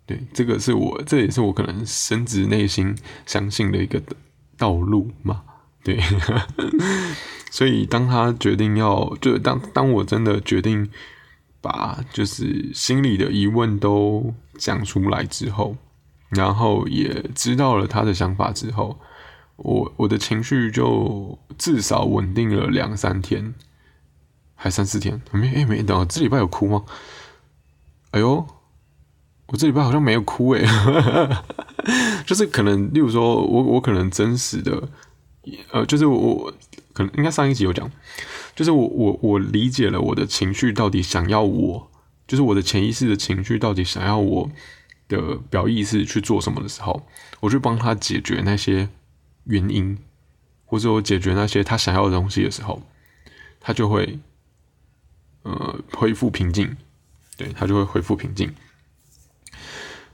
[0.06, 4.00] 对，这个是我，这也是我可能深植内心相信的一个
[4.56, 5.42] 道路嘛。
[5.82, 5.98] 对，
[7.56, 10.90] 所以当他决定要，就当当我真的决定
[11.62, 15.74] 把就是心里的疑问都讲出来之后，
[16.28, 18.98] 然后也知道了他的想法之后，
[19.56, 23.54] 我我的情绪就至少稳定了两三天。
[24.54, 26.84] 还三四天，没哎没等，这礼拜有哭吗？
[28.10, 28.46] 哎呦，
[29.46, 30.62] 我这礼拜好像没有哭哎，
[32.26, 34.90] 就是可能，例如说我我可能真实的，
[35.72, 36.52] 呃，就是我
[36.96, 37.90] 可能应该上一集有讲，
[38.54, 41.90] 就是我我我理解了我的情绪到底想要我，
[42.26, 44.50] 就是我的潜意识的情绪到底想要我
[45.06, 47.06] 的表意识去做什么的时候，
[47.40, 48.88] 我去帮他解决那些
[49.44, 49.98] 原因，
[50.64, 52.82] 或者我解决那些他想要的东西的时候，
[53.60, 54.18] 他就会。
[55.48, 56.76] 呃，恢复平静，
[57.36, 58.52] 对他就会恢复平静。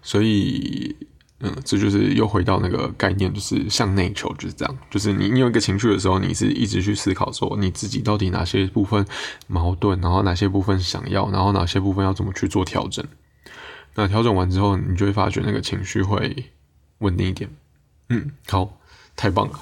[0.03, 0.95] 所以，
[1.43, 4.79] 嗯，这就是又回到那个概念，就是向内求，就是这样。
[4.91, 9.05] 就是你你有一个情绪的时候，你是一直去思考说，你自己到底哪些部分
[9.49, 13.05] 矛盾，然后哪些部分想要，然后哪些部分要怎么去做调整。
[13.95, 16.51] 那调整完之后，你就会发觉那个情绪会
[16.99, 17.51] 稳定一点。
[18.09, 18.79] 嗯，好。
[19.15, 19.61] 太棒了，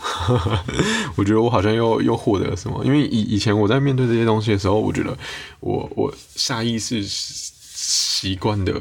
[1.16, 2.84] 我觉得我好像又又获得了什么。
[2.84, 5.18] 因为以以前我在面对这些东西的时候，我觉得
[5.58, 8.80] 我我下意识习惯的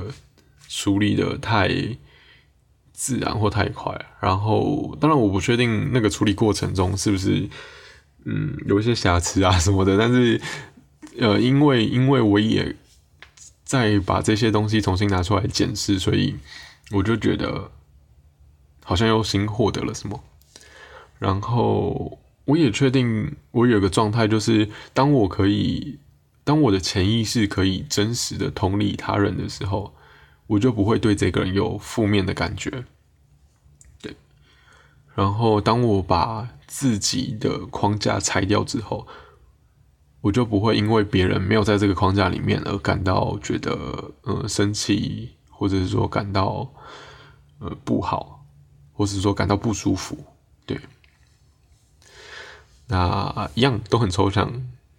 [0.68, 1.68] 处理的太
[3.00, 7.50] 自然或太快，然后当然我不确定那个处理过程中是不是
[8.26, 10.42] 嗯有一些瑕疵啊什么的，但是
[11.18, 12.76] 呃因为因为我也
[13.64, 16.36] 在把这些东西重新拿出来检视，所以
[16.92, 17.72] 我就觉得
[18.84, 20.22] 好像又新获得了什么。
[21.20, 26.00] 然后我也确定，我有个状态，就是当我可以，
[26.44, 29.96] 当我的潜意识可以真实的同理他人的时候，
[30.50, 32.86] 我就不会对这个人有负面的感觉。
[34.02, 34.16] 对，
[35.14, 39.08] 然后当我把自己的框架拆掉之后，
[40.22, 46.68] 我就不会因为别人没有在这个框架里面而感到觉得呃生气，或者是说感到
[47.60, 48.44] 呃不好，
[48.94, 50.18] 或者是说感到不舒服。
[50.66, 50.80] 对，
[52.88, 54.52] 那一样都很抽象。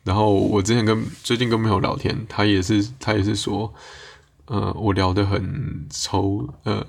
[0.04, 3.74] 然后我之前跟最近跟朋友聊天，他也是他也是说，
[4.50, 6.84] 呃，我聊得很抽，呃，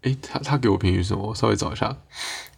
[0.00, 1.28] 诶，他他给我评语什么？
[1.28, 1.96] 我稍微找一下。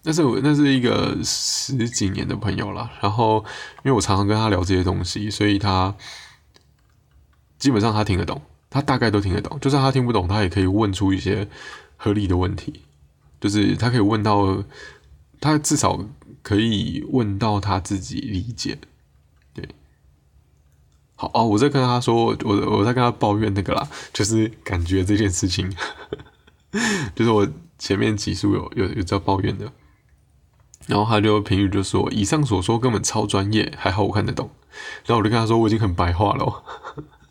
[0.04, 2.90] 那是我那是一个十几年的朋友了。
[3.02, 3.44] 然后
[3.84, 5.94] 因为我常常跟他聊这些东西，所以他
[7.58, 9.60] 基本上他听得懂，他大概都听得懂。
[9.60, 11.46] 就算他听不懂，他也可以问出一些
[11.98, 12.80] 合理的问题，
[13.38, 14.64] 就是他可以问到，
[15.42, 16.02] 他至少
[16.42, 18.78] 可以问到他自己理解。
[21.32, 25.72] 哦，我在跟他说，我我在跟他抱怨那个啦，就是感觉这件事情，
[27.14, 27.46] 就是我
[27.78, 29.70] 前面几书有有有在抱怨的，
[30.86, 34.50] 然后他就评语就说，以上所说根本超专业，还好我看得懂，
[35.06, 36.62] 然后我就跟他说，我已经很白话了，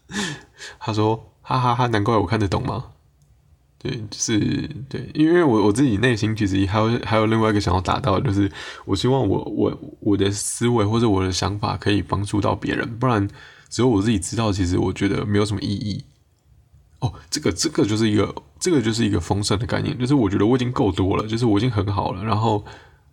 [0.79, 2.85] 他说，哈哈哈，难怪我看得懂吗？
[3.79, 4.39] 对，就是
[4.87, 8.49] 对，因为我我自己内心其实还有还有另外一个想要达到，就是
[8.85, 13.27] 我希望我我我的思维或者我的想法可以帮助到别人，不然。
[13.73, 16.05] 只有我自己知道，其实我觉得没有什么意义。
[16.99, 22.63] 哦，这个这个就是一个，这个就是一个丰盛的概念，就是我觉得我已经够多了，就是我已经很好了，然后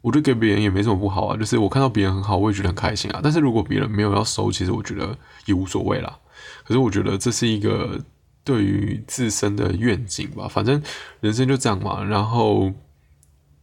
[0.03, 3.21] 我就给别人也没什么不好啊，就是我看到别人很好，我也觉得很开心啊。
[3.23, 6.19] 但是如果别人没有要收，其实我觉得也无所谓啦。
[6.63, 7.99] 可是我觉得这是一个
[8.45, 10.83] 对于自身的愿景吧，反正
[11.21, 12.05] 人生就这样嘛。
[12.05, 12.71] 然后，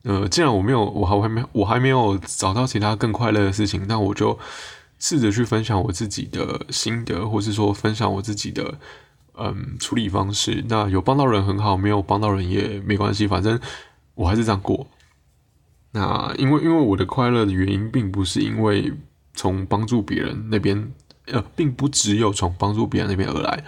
[0.02, 4.40] 呃，既然我没有，我还没，我还没有找到其他更快乐的事情，那我就。
[5.00, 8.80] 试着去分享我自己的心得，或是说分享我自己的
[9.36, 10.64] 嗯处理方式。
[10.68, 13.60] 那有帮到人很好，没有帮到人也没关系，反正
[14.16, 14.88] 我还是这样过。
[15.92, 18.92] 那因为因为我的快乐的原因，并不是因为
[19.36, 20.92] 从帮助别人那边，
[21.28, 23.64] 呃，并不只有从帮助别人那边而来。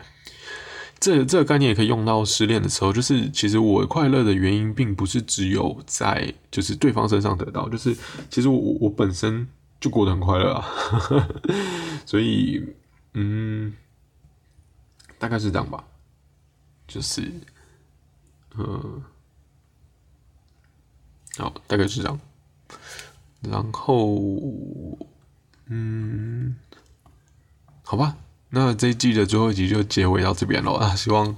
[1.00, 7.96] 这这个概念也可以用到失恋的时候，就是其实我快乐的原因，并不是只有在就是对方身上得到，就是
[8.30, 9.48] 其实我我本身。
[9.80, 10.66] 就过得很快乐啊，
[12.06, 12.62] 所以，
[13.14, 13.74] 嗯，
[15.18, 15.84] 大概是这样吧，
[16.86, 17.32] 就是，
[18.58, 19.02] 嗯，
[21.38, 22.20] 好，大概是这样，
[23.42, 24.18] 然后，
[25.68, 26.58] 嗯，
[27.84, 28.18] 好吧，
[28.50, 31.38] 那这一季的最后一集就结尾到这边了啊，希望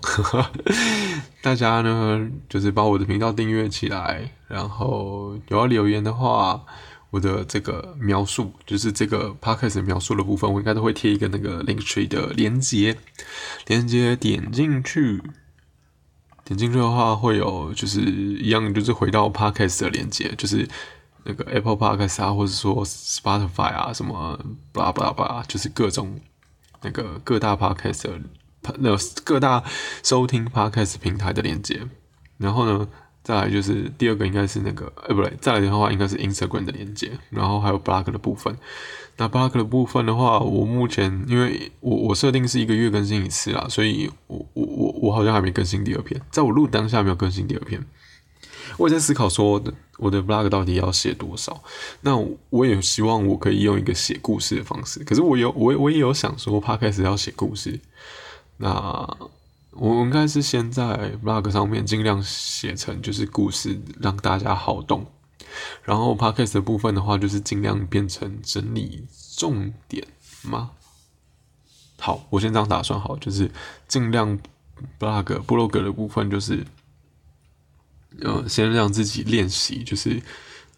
[1.44, 6.66] 大家呢，就是把我的频道订阅起来，然后有要留言的话。
[7.12, 12.98] 我的这个描述，就是这个 podcast 描述的部分，我应该都会贴一个那个 link tree 的连接，
[13.68, 15.22] 连接点进去，
[16.46, 20.66] 点进去的话会有，就是一样，就是回到 podcast 的连接，就是
[21.26, 24.40] 那个 Apple Podcast 啊，或者说 Spotify 啊，什么
[24.74, 26.18] blah blah blah，就是各种
[26.82, 28.22] 那个各大 podcast 的
[28.80, 28.90] 那
[29.26, 29.64] 各大
[30.02, 31.88] 收听 podcast 平台的连接，
[32.38, 32.88] 然后呢？
[33.24, 38.58] 再来就是第二个应该是那个，哎不对，再来的话应该是 Instagram 的连接，然后还有 Blog 的部分。
[39.18, 47.86] 那 Blog 的部分的话，我目前因为我我设定是一个月更新一次啦，所以我我我我好像还没更新第二篇，在我录当下没有更新第二篇。
[48.78, 51.62] 我也在思考说，我的我的 Blog 到底要写多少？
[52.02, 52.18] 那
[52.50, 57.80] 我也希望我可以用一个写故事的方式，可是我有我我也有想说，怕开始要写故事，
[58.58, 59.08] 那。
[59.72, 65.06] 我应该是先在 blog 上面尽量写成就是故事，让大家好懂。
[65.84, 69.06] 然后 podcast 的部分的话，就是尽量变成整理
[69.38, 70.06] 重点
[70.44, 70.72] 吗？
[72.00, 73.50] 好，我先这样打算好，就是
[73.88, 74.38] 尽量
[75.00, 76.66] blog blog 的部分，就是
[78.22, 80.22] 呃，先让自己练习，就是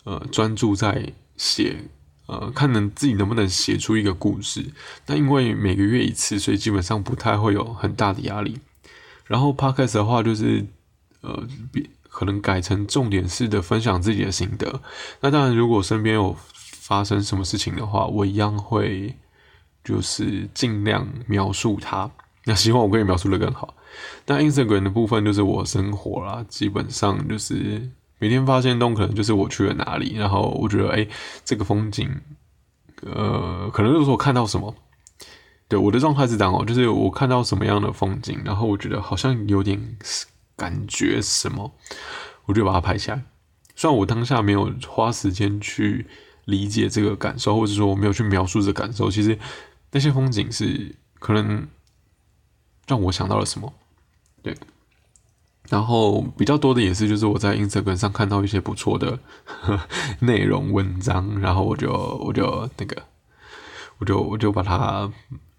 [0.03, 1.89] 呃，专注在写，
[2.27, 4.71] 呃，看能自己能不能写出一个故事。
[5.07, 8.59] 那因为每个月一次，所以基本上不太会有很大的压力。
[9.33, 10.63] 然后 podcast 的话，就是
[11.21, 11.43] 呃，
[12.07, 14.79] 可能改成重点式的分享自己的心得。
[15.21, 19.17] 那当然，如果身边有发生什么事情的话，我一样会
[19.83, 22.07] 就是尽量描述它。
[22.45, 23.73] 那希望我可以描述的更好。
[24.27, 31.07] 那 Instagram 的部分就是我生活啦，基本上就是每天发现动，可能就是我去了哪里，然后我觉得哎，
[31.43, 32.07] 这个风景，
[33.01, 34.75] 呃，可能就是我看到什么。
[35.67, 39.97] 对我的状态是这样哦，就是我看到什么样的风景，然后我觉得好像有点
[40.55, 41.73] 感觉什么，
[42.45, 43.23] 我就把它拍下来。
[43.75, 46.05] 虽然我当下没有花时间去
[46.45, 49.37] 理解这个感受，或者说我没有去描述这感受，其实
[49.91, 51.67] 那些风景是可能
[52.85, 53.73] 让我想到了什么。
[54.43, 54.55] 对，
[55.69, 59.17] 然后比较多的也是，就是我在 Instagram 上看到一些不错的
[60.19, 63.01] 内容文章，然后我就我就那个，
[63.97, 65.11] 我就我就把它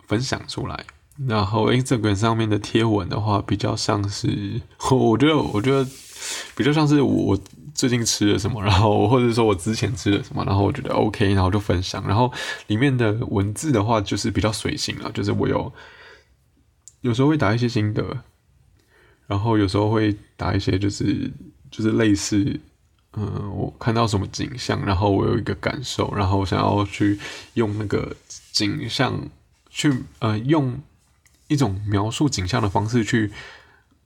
[0.06, 0.84] 分享出来。
[1.28, 5.88] 然后 Instagram 上面的贴文的话，比较像是， 我觉得我觉得
[6.56, 7.38] 比较像是我
[7.72, 12.04] 最近吃了什么，然后或者说我之前吃了什么，然后我觉得 OK，然后就分享。
[12.06, 12.32] 然后
[12.66, 15.72] 里面的文字的话，就是比较随性了，就是我有
[17.02, 18.04] 有时候会打一些心得。
[19.26, 21.32] 然后有时候会打一些，就是
[21.70, 22.60] 就是类似，
[23.16, 27.18] 嗯，我看到什么景象，然后我有一个感受，然后我想要去
[27.54, 28.14] 用那个
[28.52, 29.18] 景象
[29.74, 30.80] 去，呃，用
[31.48, 33.32] 一种描述景象的方式去，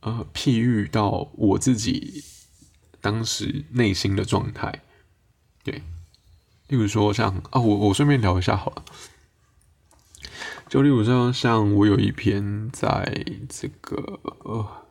[0.00, 2.24] 呃，譬喻到我自己
[3.02, 4.83] 当时内心的状态。
[5.62, 5.83] 对，
[6.68, 8.85] 例如说像啊，我我顺便聊一下好了，
[10.68, 14.85] 就例如说像我有一篇在这个呃。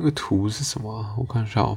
[0.00, 1.16] 那个图是什么？
[1.18, 1.76] 我看一下哦。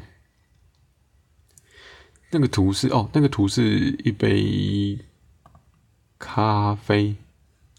[2.29, 4.99] 那个图是哦，那个图是一杯
[6.19, 7.15] 咖啡，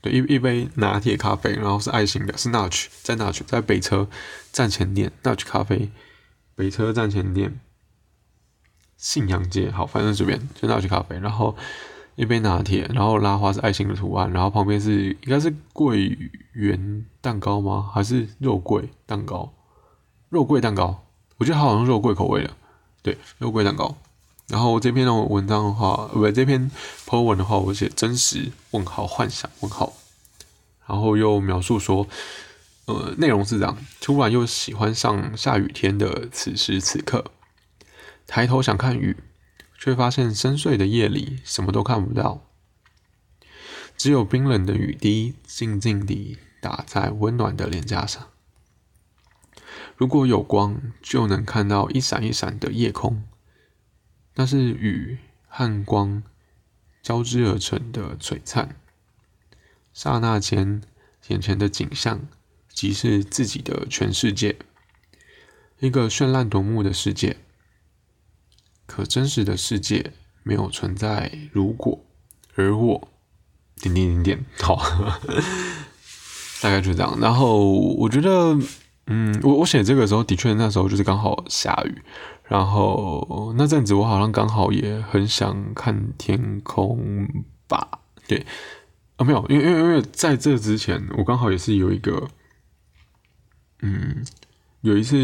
[0.02, 4.08] 对，一一杯拿铁咖啡，然后是爱心的，是 Notch，在 Notch，在北车
[4.50, 5.90] 站前店，Notch 咖啡，
[6.56, 7.60] 北车站前店，
[8.96, 11.56] 信阳街，好，反正这边就 Notch 咖啡，然后
[12.16, 16.18] 一杯拿铁，然后拉花是爱心的图案，然后旁边是应该是桂
[16.52, 17.88] 圆蛋糕吗？
[17.94, 19.54] 还是肉桂蛋糕？
[20.30, 21.06] 肉桂蛋糕，
[21.38, 22.50] 我觉得它好像肉桂口味的，
[23.02, 23.96] 对，肉桂蛋糕。
[24.48, 26.70] 然后这篇的文章的话，不，这篇
[27.06, 29.94] po 文的话，我写真实问号幻想问号，
[30.86, 32.06] 然后又描述说，
[32.84, 37.30] 呃，内容是这样：突然又喜欢上下雨天的此时此刻，
[38.26, 39.16] 抬头想看雨，
[39.78, 42.42] 却发现深邃的夜里什么都看不到，
[43.96, 48.26] 只有冰冷的雨滴静静地打在温暖的脸颊上。
[49.96, 53.22] 如果有光，就能看到一闪一闪的夜空，
[54.34, 56.22] 那是雨和光
[57.02, 58.76] 交织而成的璀璨。
[59.92, 60.82] 刹那间，
[61.28, 62.26] 眼前的景象
[62.68, 64.56] 即是自己的全世界，
[65.80, 67.36] 一个绚烂夺目的世界。
[68.86, 71.50] 可真实的世界没有存在。
[71.52, 72.04] 如果，
[72.54, 73.08] 而我，
[73.76, 74.76] 点点点点，好，
[76.62, 77.18] 大概就这样。
[77.20, 78.58] 然后，我觉得。
[79.08, 82.02] 嗯，我我写这个时候的确那时候就是刚好下雨，
[82.52, 87.26] 然后那阵子我好像刚好也很想看天空
[87.66, 87.88] 吧，
[88.28, 88.44] 对，
[89.16, 92.28] 啊没有，因为因为因为在这之前我刚好也是有一个，
[93.80, 94.22] 嗯，
[94.82, 95.16] 有一次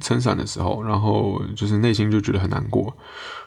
[0.00, 2.96] 撑伞的时候，然后就是内心就觉得很难过，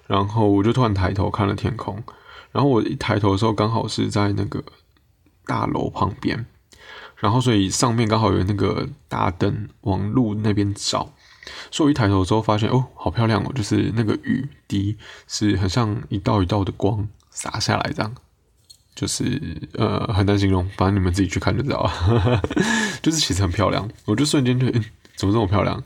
[0.06, 2.04] 然后我就突然抬头看了天空，
[2.52, 4.64] 然后我一抬头的时候刚好是在那个
[5.48, 6.46] 大楼旁边。
[7.16, 11.14] 然后，所以上面刚好有那个大灯往路那边照，
[11.72, 13.52] 所以我一抬头之后发现，哦，好漂亮哦！
[13.54, 18.14] 就是那个雨滴是很像一道一道的光洒下来，这样，
[18.96, 19.42] 就是
[19.74, 22.42] 呃很难形容，反正你们自己去看就知道了。
[23.02, 24.66] 就是其实很漂亮，我就瞬间就，
[25.16, 25.84] 怎么这么漂亮的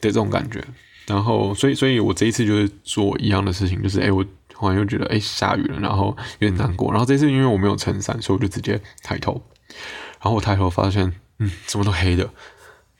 [0.00, 0.64] 这种感觉。
[1.06, 6.90] 然后，所以，所以我这一次就是做一样的事情，就是哎，我突然又觉得哎下雨了，然后有点难过。
[6.90, 9.42] 然后这次因为我没有撑伞，所以我就直接抬头。
[9.68, 12.30] 然后我抬头发现，嗯，什么都黑的，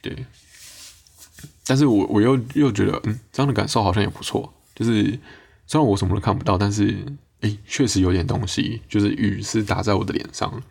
[0.02, 0.26] 对。
[1.66, 4.52] 但是我我又又觉得，嗯，这样的感受好像也不错。
[4.74, 5.18] 就是
[5.66, 7.04] 虽然我什么都看不到，但是，
[7.40, 10.62] 哎，确实有点东西，就是雨是打在我的脸上。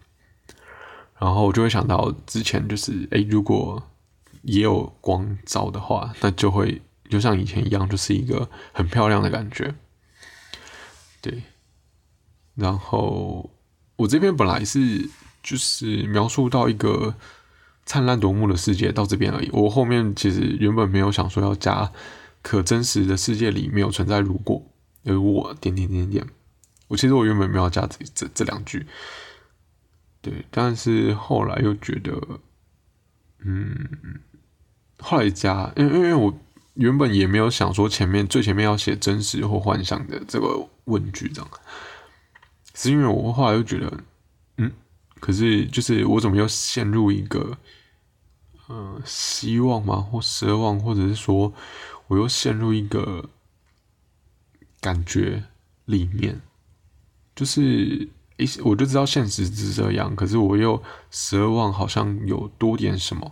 [1.20, 3.82] 然后我就会想到之前，就是哎，如果
[4.44, 9.74] 也有光照的话，那就会就像以前一样，就是一个很漂亮的感觉。
[11.22, 11.44] 对。
[12.56, 13.50] 然后
[13.96, 15.10] 我这边本来是。
[15.44, 17.14] 就是描述到一个
[17.86, 19.50] 灿烂夺目的世界到这边而已。
[19.52, 21.92] 我后面其实原本没有想说要加
[22.42, 24.66] 可真实的世界里没有存在如果，
[25.06, 26.26] 而我点点点点。
[26.90, 28.86] 我其实我原本没有加这这这两句，
[30.22, 32.22] 对，但是后来又觉得，
[33.40, 33.90] 嗯，
[35.00, 36.38] 后来加，因为因为我
[36.76, 41.50] 原本也没有想说前面最前面要写真实或幻想的这个问句这样，
[42.76, 43.92] 是因为我后来又觉得，
[45.24, 47.58] 可是，就是我怎么又陷入一个，
[48.68, 49.96] 呃，希望吗？
[49.96, 51.54] 或奢望，或者是说，
[52.08, 53.30] 我又陷入一个
[54.82, 55.46] 感觉
[55.86, 56.42] 里面，
[57.34, 63.32] 就是一，我就知道现实是这样，可是我又奢望好像有多点什么，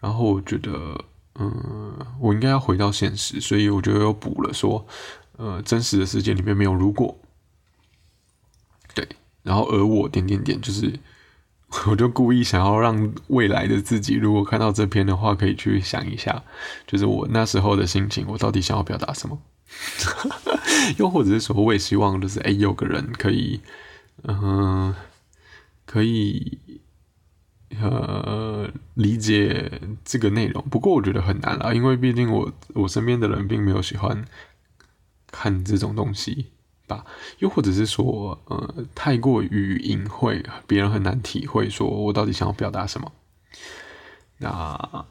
[0.00, 1.04] 然后我觉得，
[1.36, 4.84] 嗯，我应该要回到现实，所以我就又补了说，
[5.36, 7.16] 呃，真实的世界里面没有如果，
[9.44, 10.98] 然后而我点点点就是
[11.86, 16.42] 我就故意想要让未来的自己，如果看到这篇的话，可以去想一下，
[16.86, 19.38] 就是我那时候的心情，我到底想要表达什么？
[20.98, 23.60] 又或者是说，我也希望就是哎，有个人可以，
[24.22, 24.94] 嗯，
[25.84, 26.58] 可以
[27.80, 30.62] 呃理解这个内容。
[30.70, 34.24] 不过我觉得很难啦，因为毕竟我我身边的人并没有喜欢
[35.32, 36.52] 看这种东西。
[36.86, 37.04] 吧，
[37.38, 43.10] 又或者是说，呃，太过于隐晦，别人很难体会，说我到底想要表达什么。
[44.38, 45.06] 那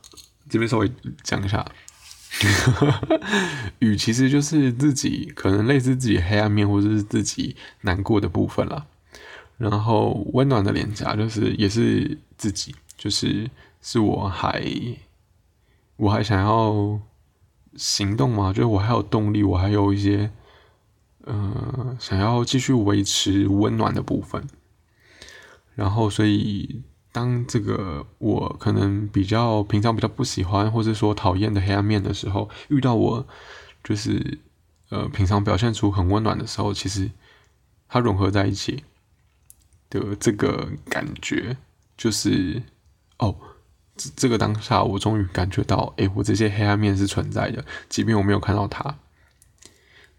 [0.49, 0.91] 这边稍微
[1.23, 1.65] 讲一下，
[3.79, 8.85] 雨其实就是自己可能类似自己黑暗面，或者是自己难过的部分了。
[9.57, 13.49] 然后温暖的脸颊就是也是自己，就是
[13.81, 14.63] 是我还
[15.95, 16.99] 我还想要
[17.75, 18.53] 行动吗？
[18.53, 20.29] 就是我还有动力，我还有一些。
[21.25, 24.45] 呃，想要继续维持温暖的部分，
[25.73, 26.81] 然后所以
[27.13, 33.25] 当这个我可能比较平常比较不喜欢或者说讨厌的黑暗面的时候，遇到我
[33.83, 34.39] 就是
[34.89, 37.09] 呃平常表现出很温暖的时候，其实
[37.87, 38.83] 它融合在一起
[39.89, 41.55] 的这个感觉，
[41.95, 42.61] 就是
[43.19, 43.35] 哦，
[43.95, 48.97] 这这个当下我终于感觉到，哎，我这些黑暗面是存在的，即便我没有看到它。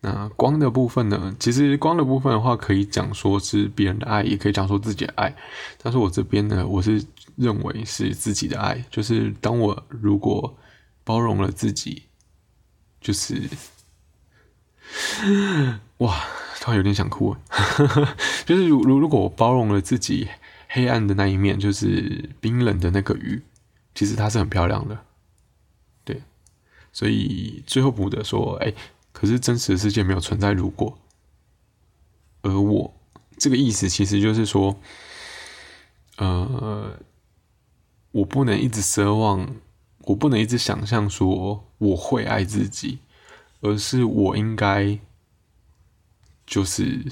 [0.05, 1.35] 那光的部分呢？
[1.41, 5.35] 其实光的部分的话，可以讲说是别人的爱，也可以讲说自己的爱。
[5.83, 7.03] 但是我这边呢，我是
[7.37, 8.85] 认为是自己的爱。
[8.91, 10.55] 就是当我如果
[11.05, 12.03] 包容了自己，
[13.01, 13.49] 就是
[15.99, 16.15] 哇，
[16.61, 17.35] 突然有点想哭。
[18.45, 20.29] 就是如如如果我包容了自己
[20.69, 23.43] 黑暗的那一面，就是冰冷的那个鱼，
[23.95, 24.99] 其实它是很漂亮的。
[26.05, 26.21] 对，
[26.93, 28.75] 所以最后补的说，哎。
[29.15, 30.99] 可是真实的世界没有存在如果，
[32.43, 32.93] 而我
[33.39, 34.77] 这个意思其实就是说，
[36.17, 36.99] 呃，
[38.11, 39.55] 我不能一直奢望，
[40.01, 42.99] 我不能一直想象说我会爱自己，
[43.61, 44.99] 而是我应该
[46.45, 47.07] 就是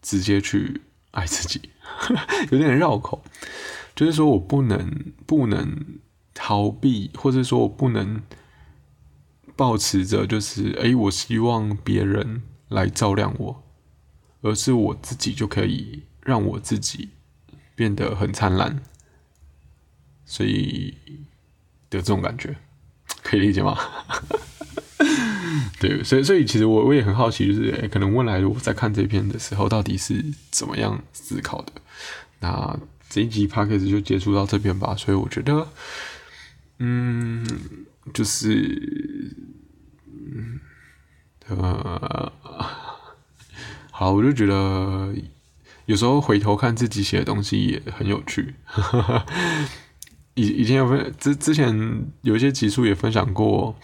[0.00, 0.80] 直接去
[1.10, 1.68] 爱自己，
[2.50, 3.22] 有点绕口，
[3.94, 6.00] 就是说我不能不能
[6.32, 8.22] 逃避，或者说我不能。
[9.56, 13.62] 保持着就是，哎，我希望别人来照亮我，
[14.42, 17.10] 而是我自己就可以让我自己
[17.74, 18.82] 变得很灿烂，
[20.24, 20.94] 所以
[21.88, 22.56] 的这种感觉，
[23.22, 23.78] 可以理解吗？
[25.78, 31.72] 对，所以所以其实我我也很好奇，就是，可能未来我在看这篇的时候，到底是怎么样思考的？
[32.40, 32.76] 那
[33.08, 34.96] 这一集 p o d c a s 就结束到这边吧。
[34.96, 35.68] 所以我觉得，
[36.78, 37.46] 嗯。
[38.12, 39.34] 就是，
[40.06, 40.60] 嗯，
[41.48, 42.32] 呃，
[43.90, 45.14] 好，我就觉得
[45.86, 48.54] 有时候回头看自己写的东西也很有趣。
[50.34, 53.74] 以以前有分之之前有一些集数也分享过，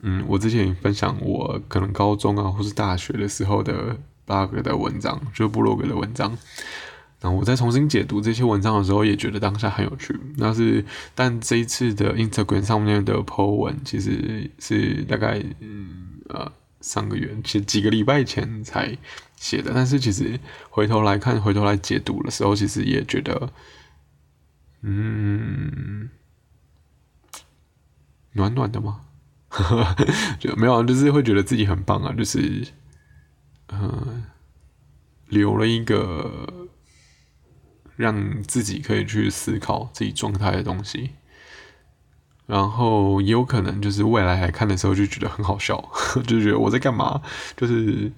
[0.00, 6.36] 嗯，我之前分享我可能高中啊或是大学的时候的 bug 的文章，就部落格的文章。
[7.18, 10.14] 然后我在重新解读这些文章的时候，也觉得当下很有趣。
[10.36, 16.52] 那是，但这一次的 Instagram 上面的 po 文，其实是大概嗯呃
[16.82, 18.96] 上个月，其实几个礼拜前才
[19.36, 19.72] 写的。
[19.74, 20.38] 但是其实
[20.68, 23.50] 回头来看，回头来解读的时候，其实也觉得，
[24.82, 26.10] 嗯，
[28.32, 29.00] 暖暖的吗？
[30.38, 32.66] 就没有，就是会觉得自己很棒啊，就是
[33.72, 34.24] 嗯，
[35.28, 36.68] 留了一个。
[37.96, 41.10] 让自己可以去思考自己状态的东西，
[42.46, 45.82] 然后也有可能就是未来来看的时候就觉得很好笑，
[46.26, 47.20] 就觉得我在干嘛？
[47.56, 48.12] 就是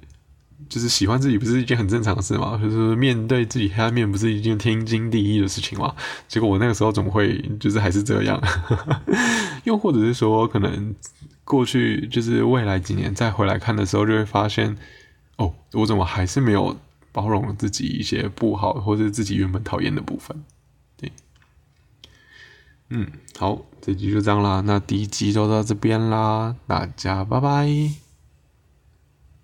[0.68, 2.58] 就是喜欢自己不是一件很正常的事吗？
[2.60, 5.94] 就是面对自己黑暗面不是一件天经地义的事情吗？
[6.26, 8.42] 结果我那个时候怎么会就是还是这样？
[9.64, 10.94] 又或者是说，可能
[11.44, 14.76] 过去就是未来几年再回来看的时候，就会发现
[15.36, 16.76] 哦，我怎么还是没有。
[17.18, 20.44] 包容自己一些不好，或是自己原本讨厌的部分，
[20.96, 21.10] 对，
[22.90, 28.07] 嗯，好，这集就这样啦，那第一集就到这边啦，大家拜拜。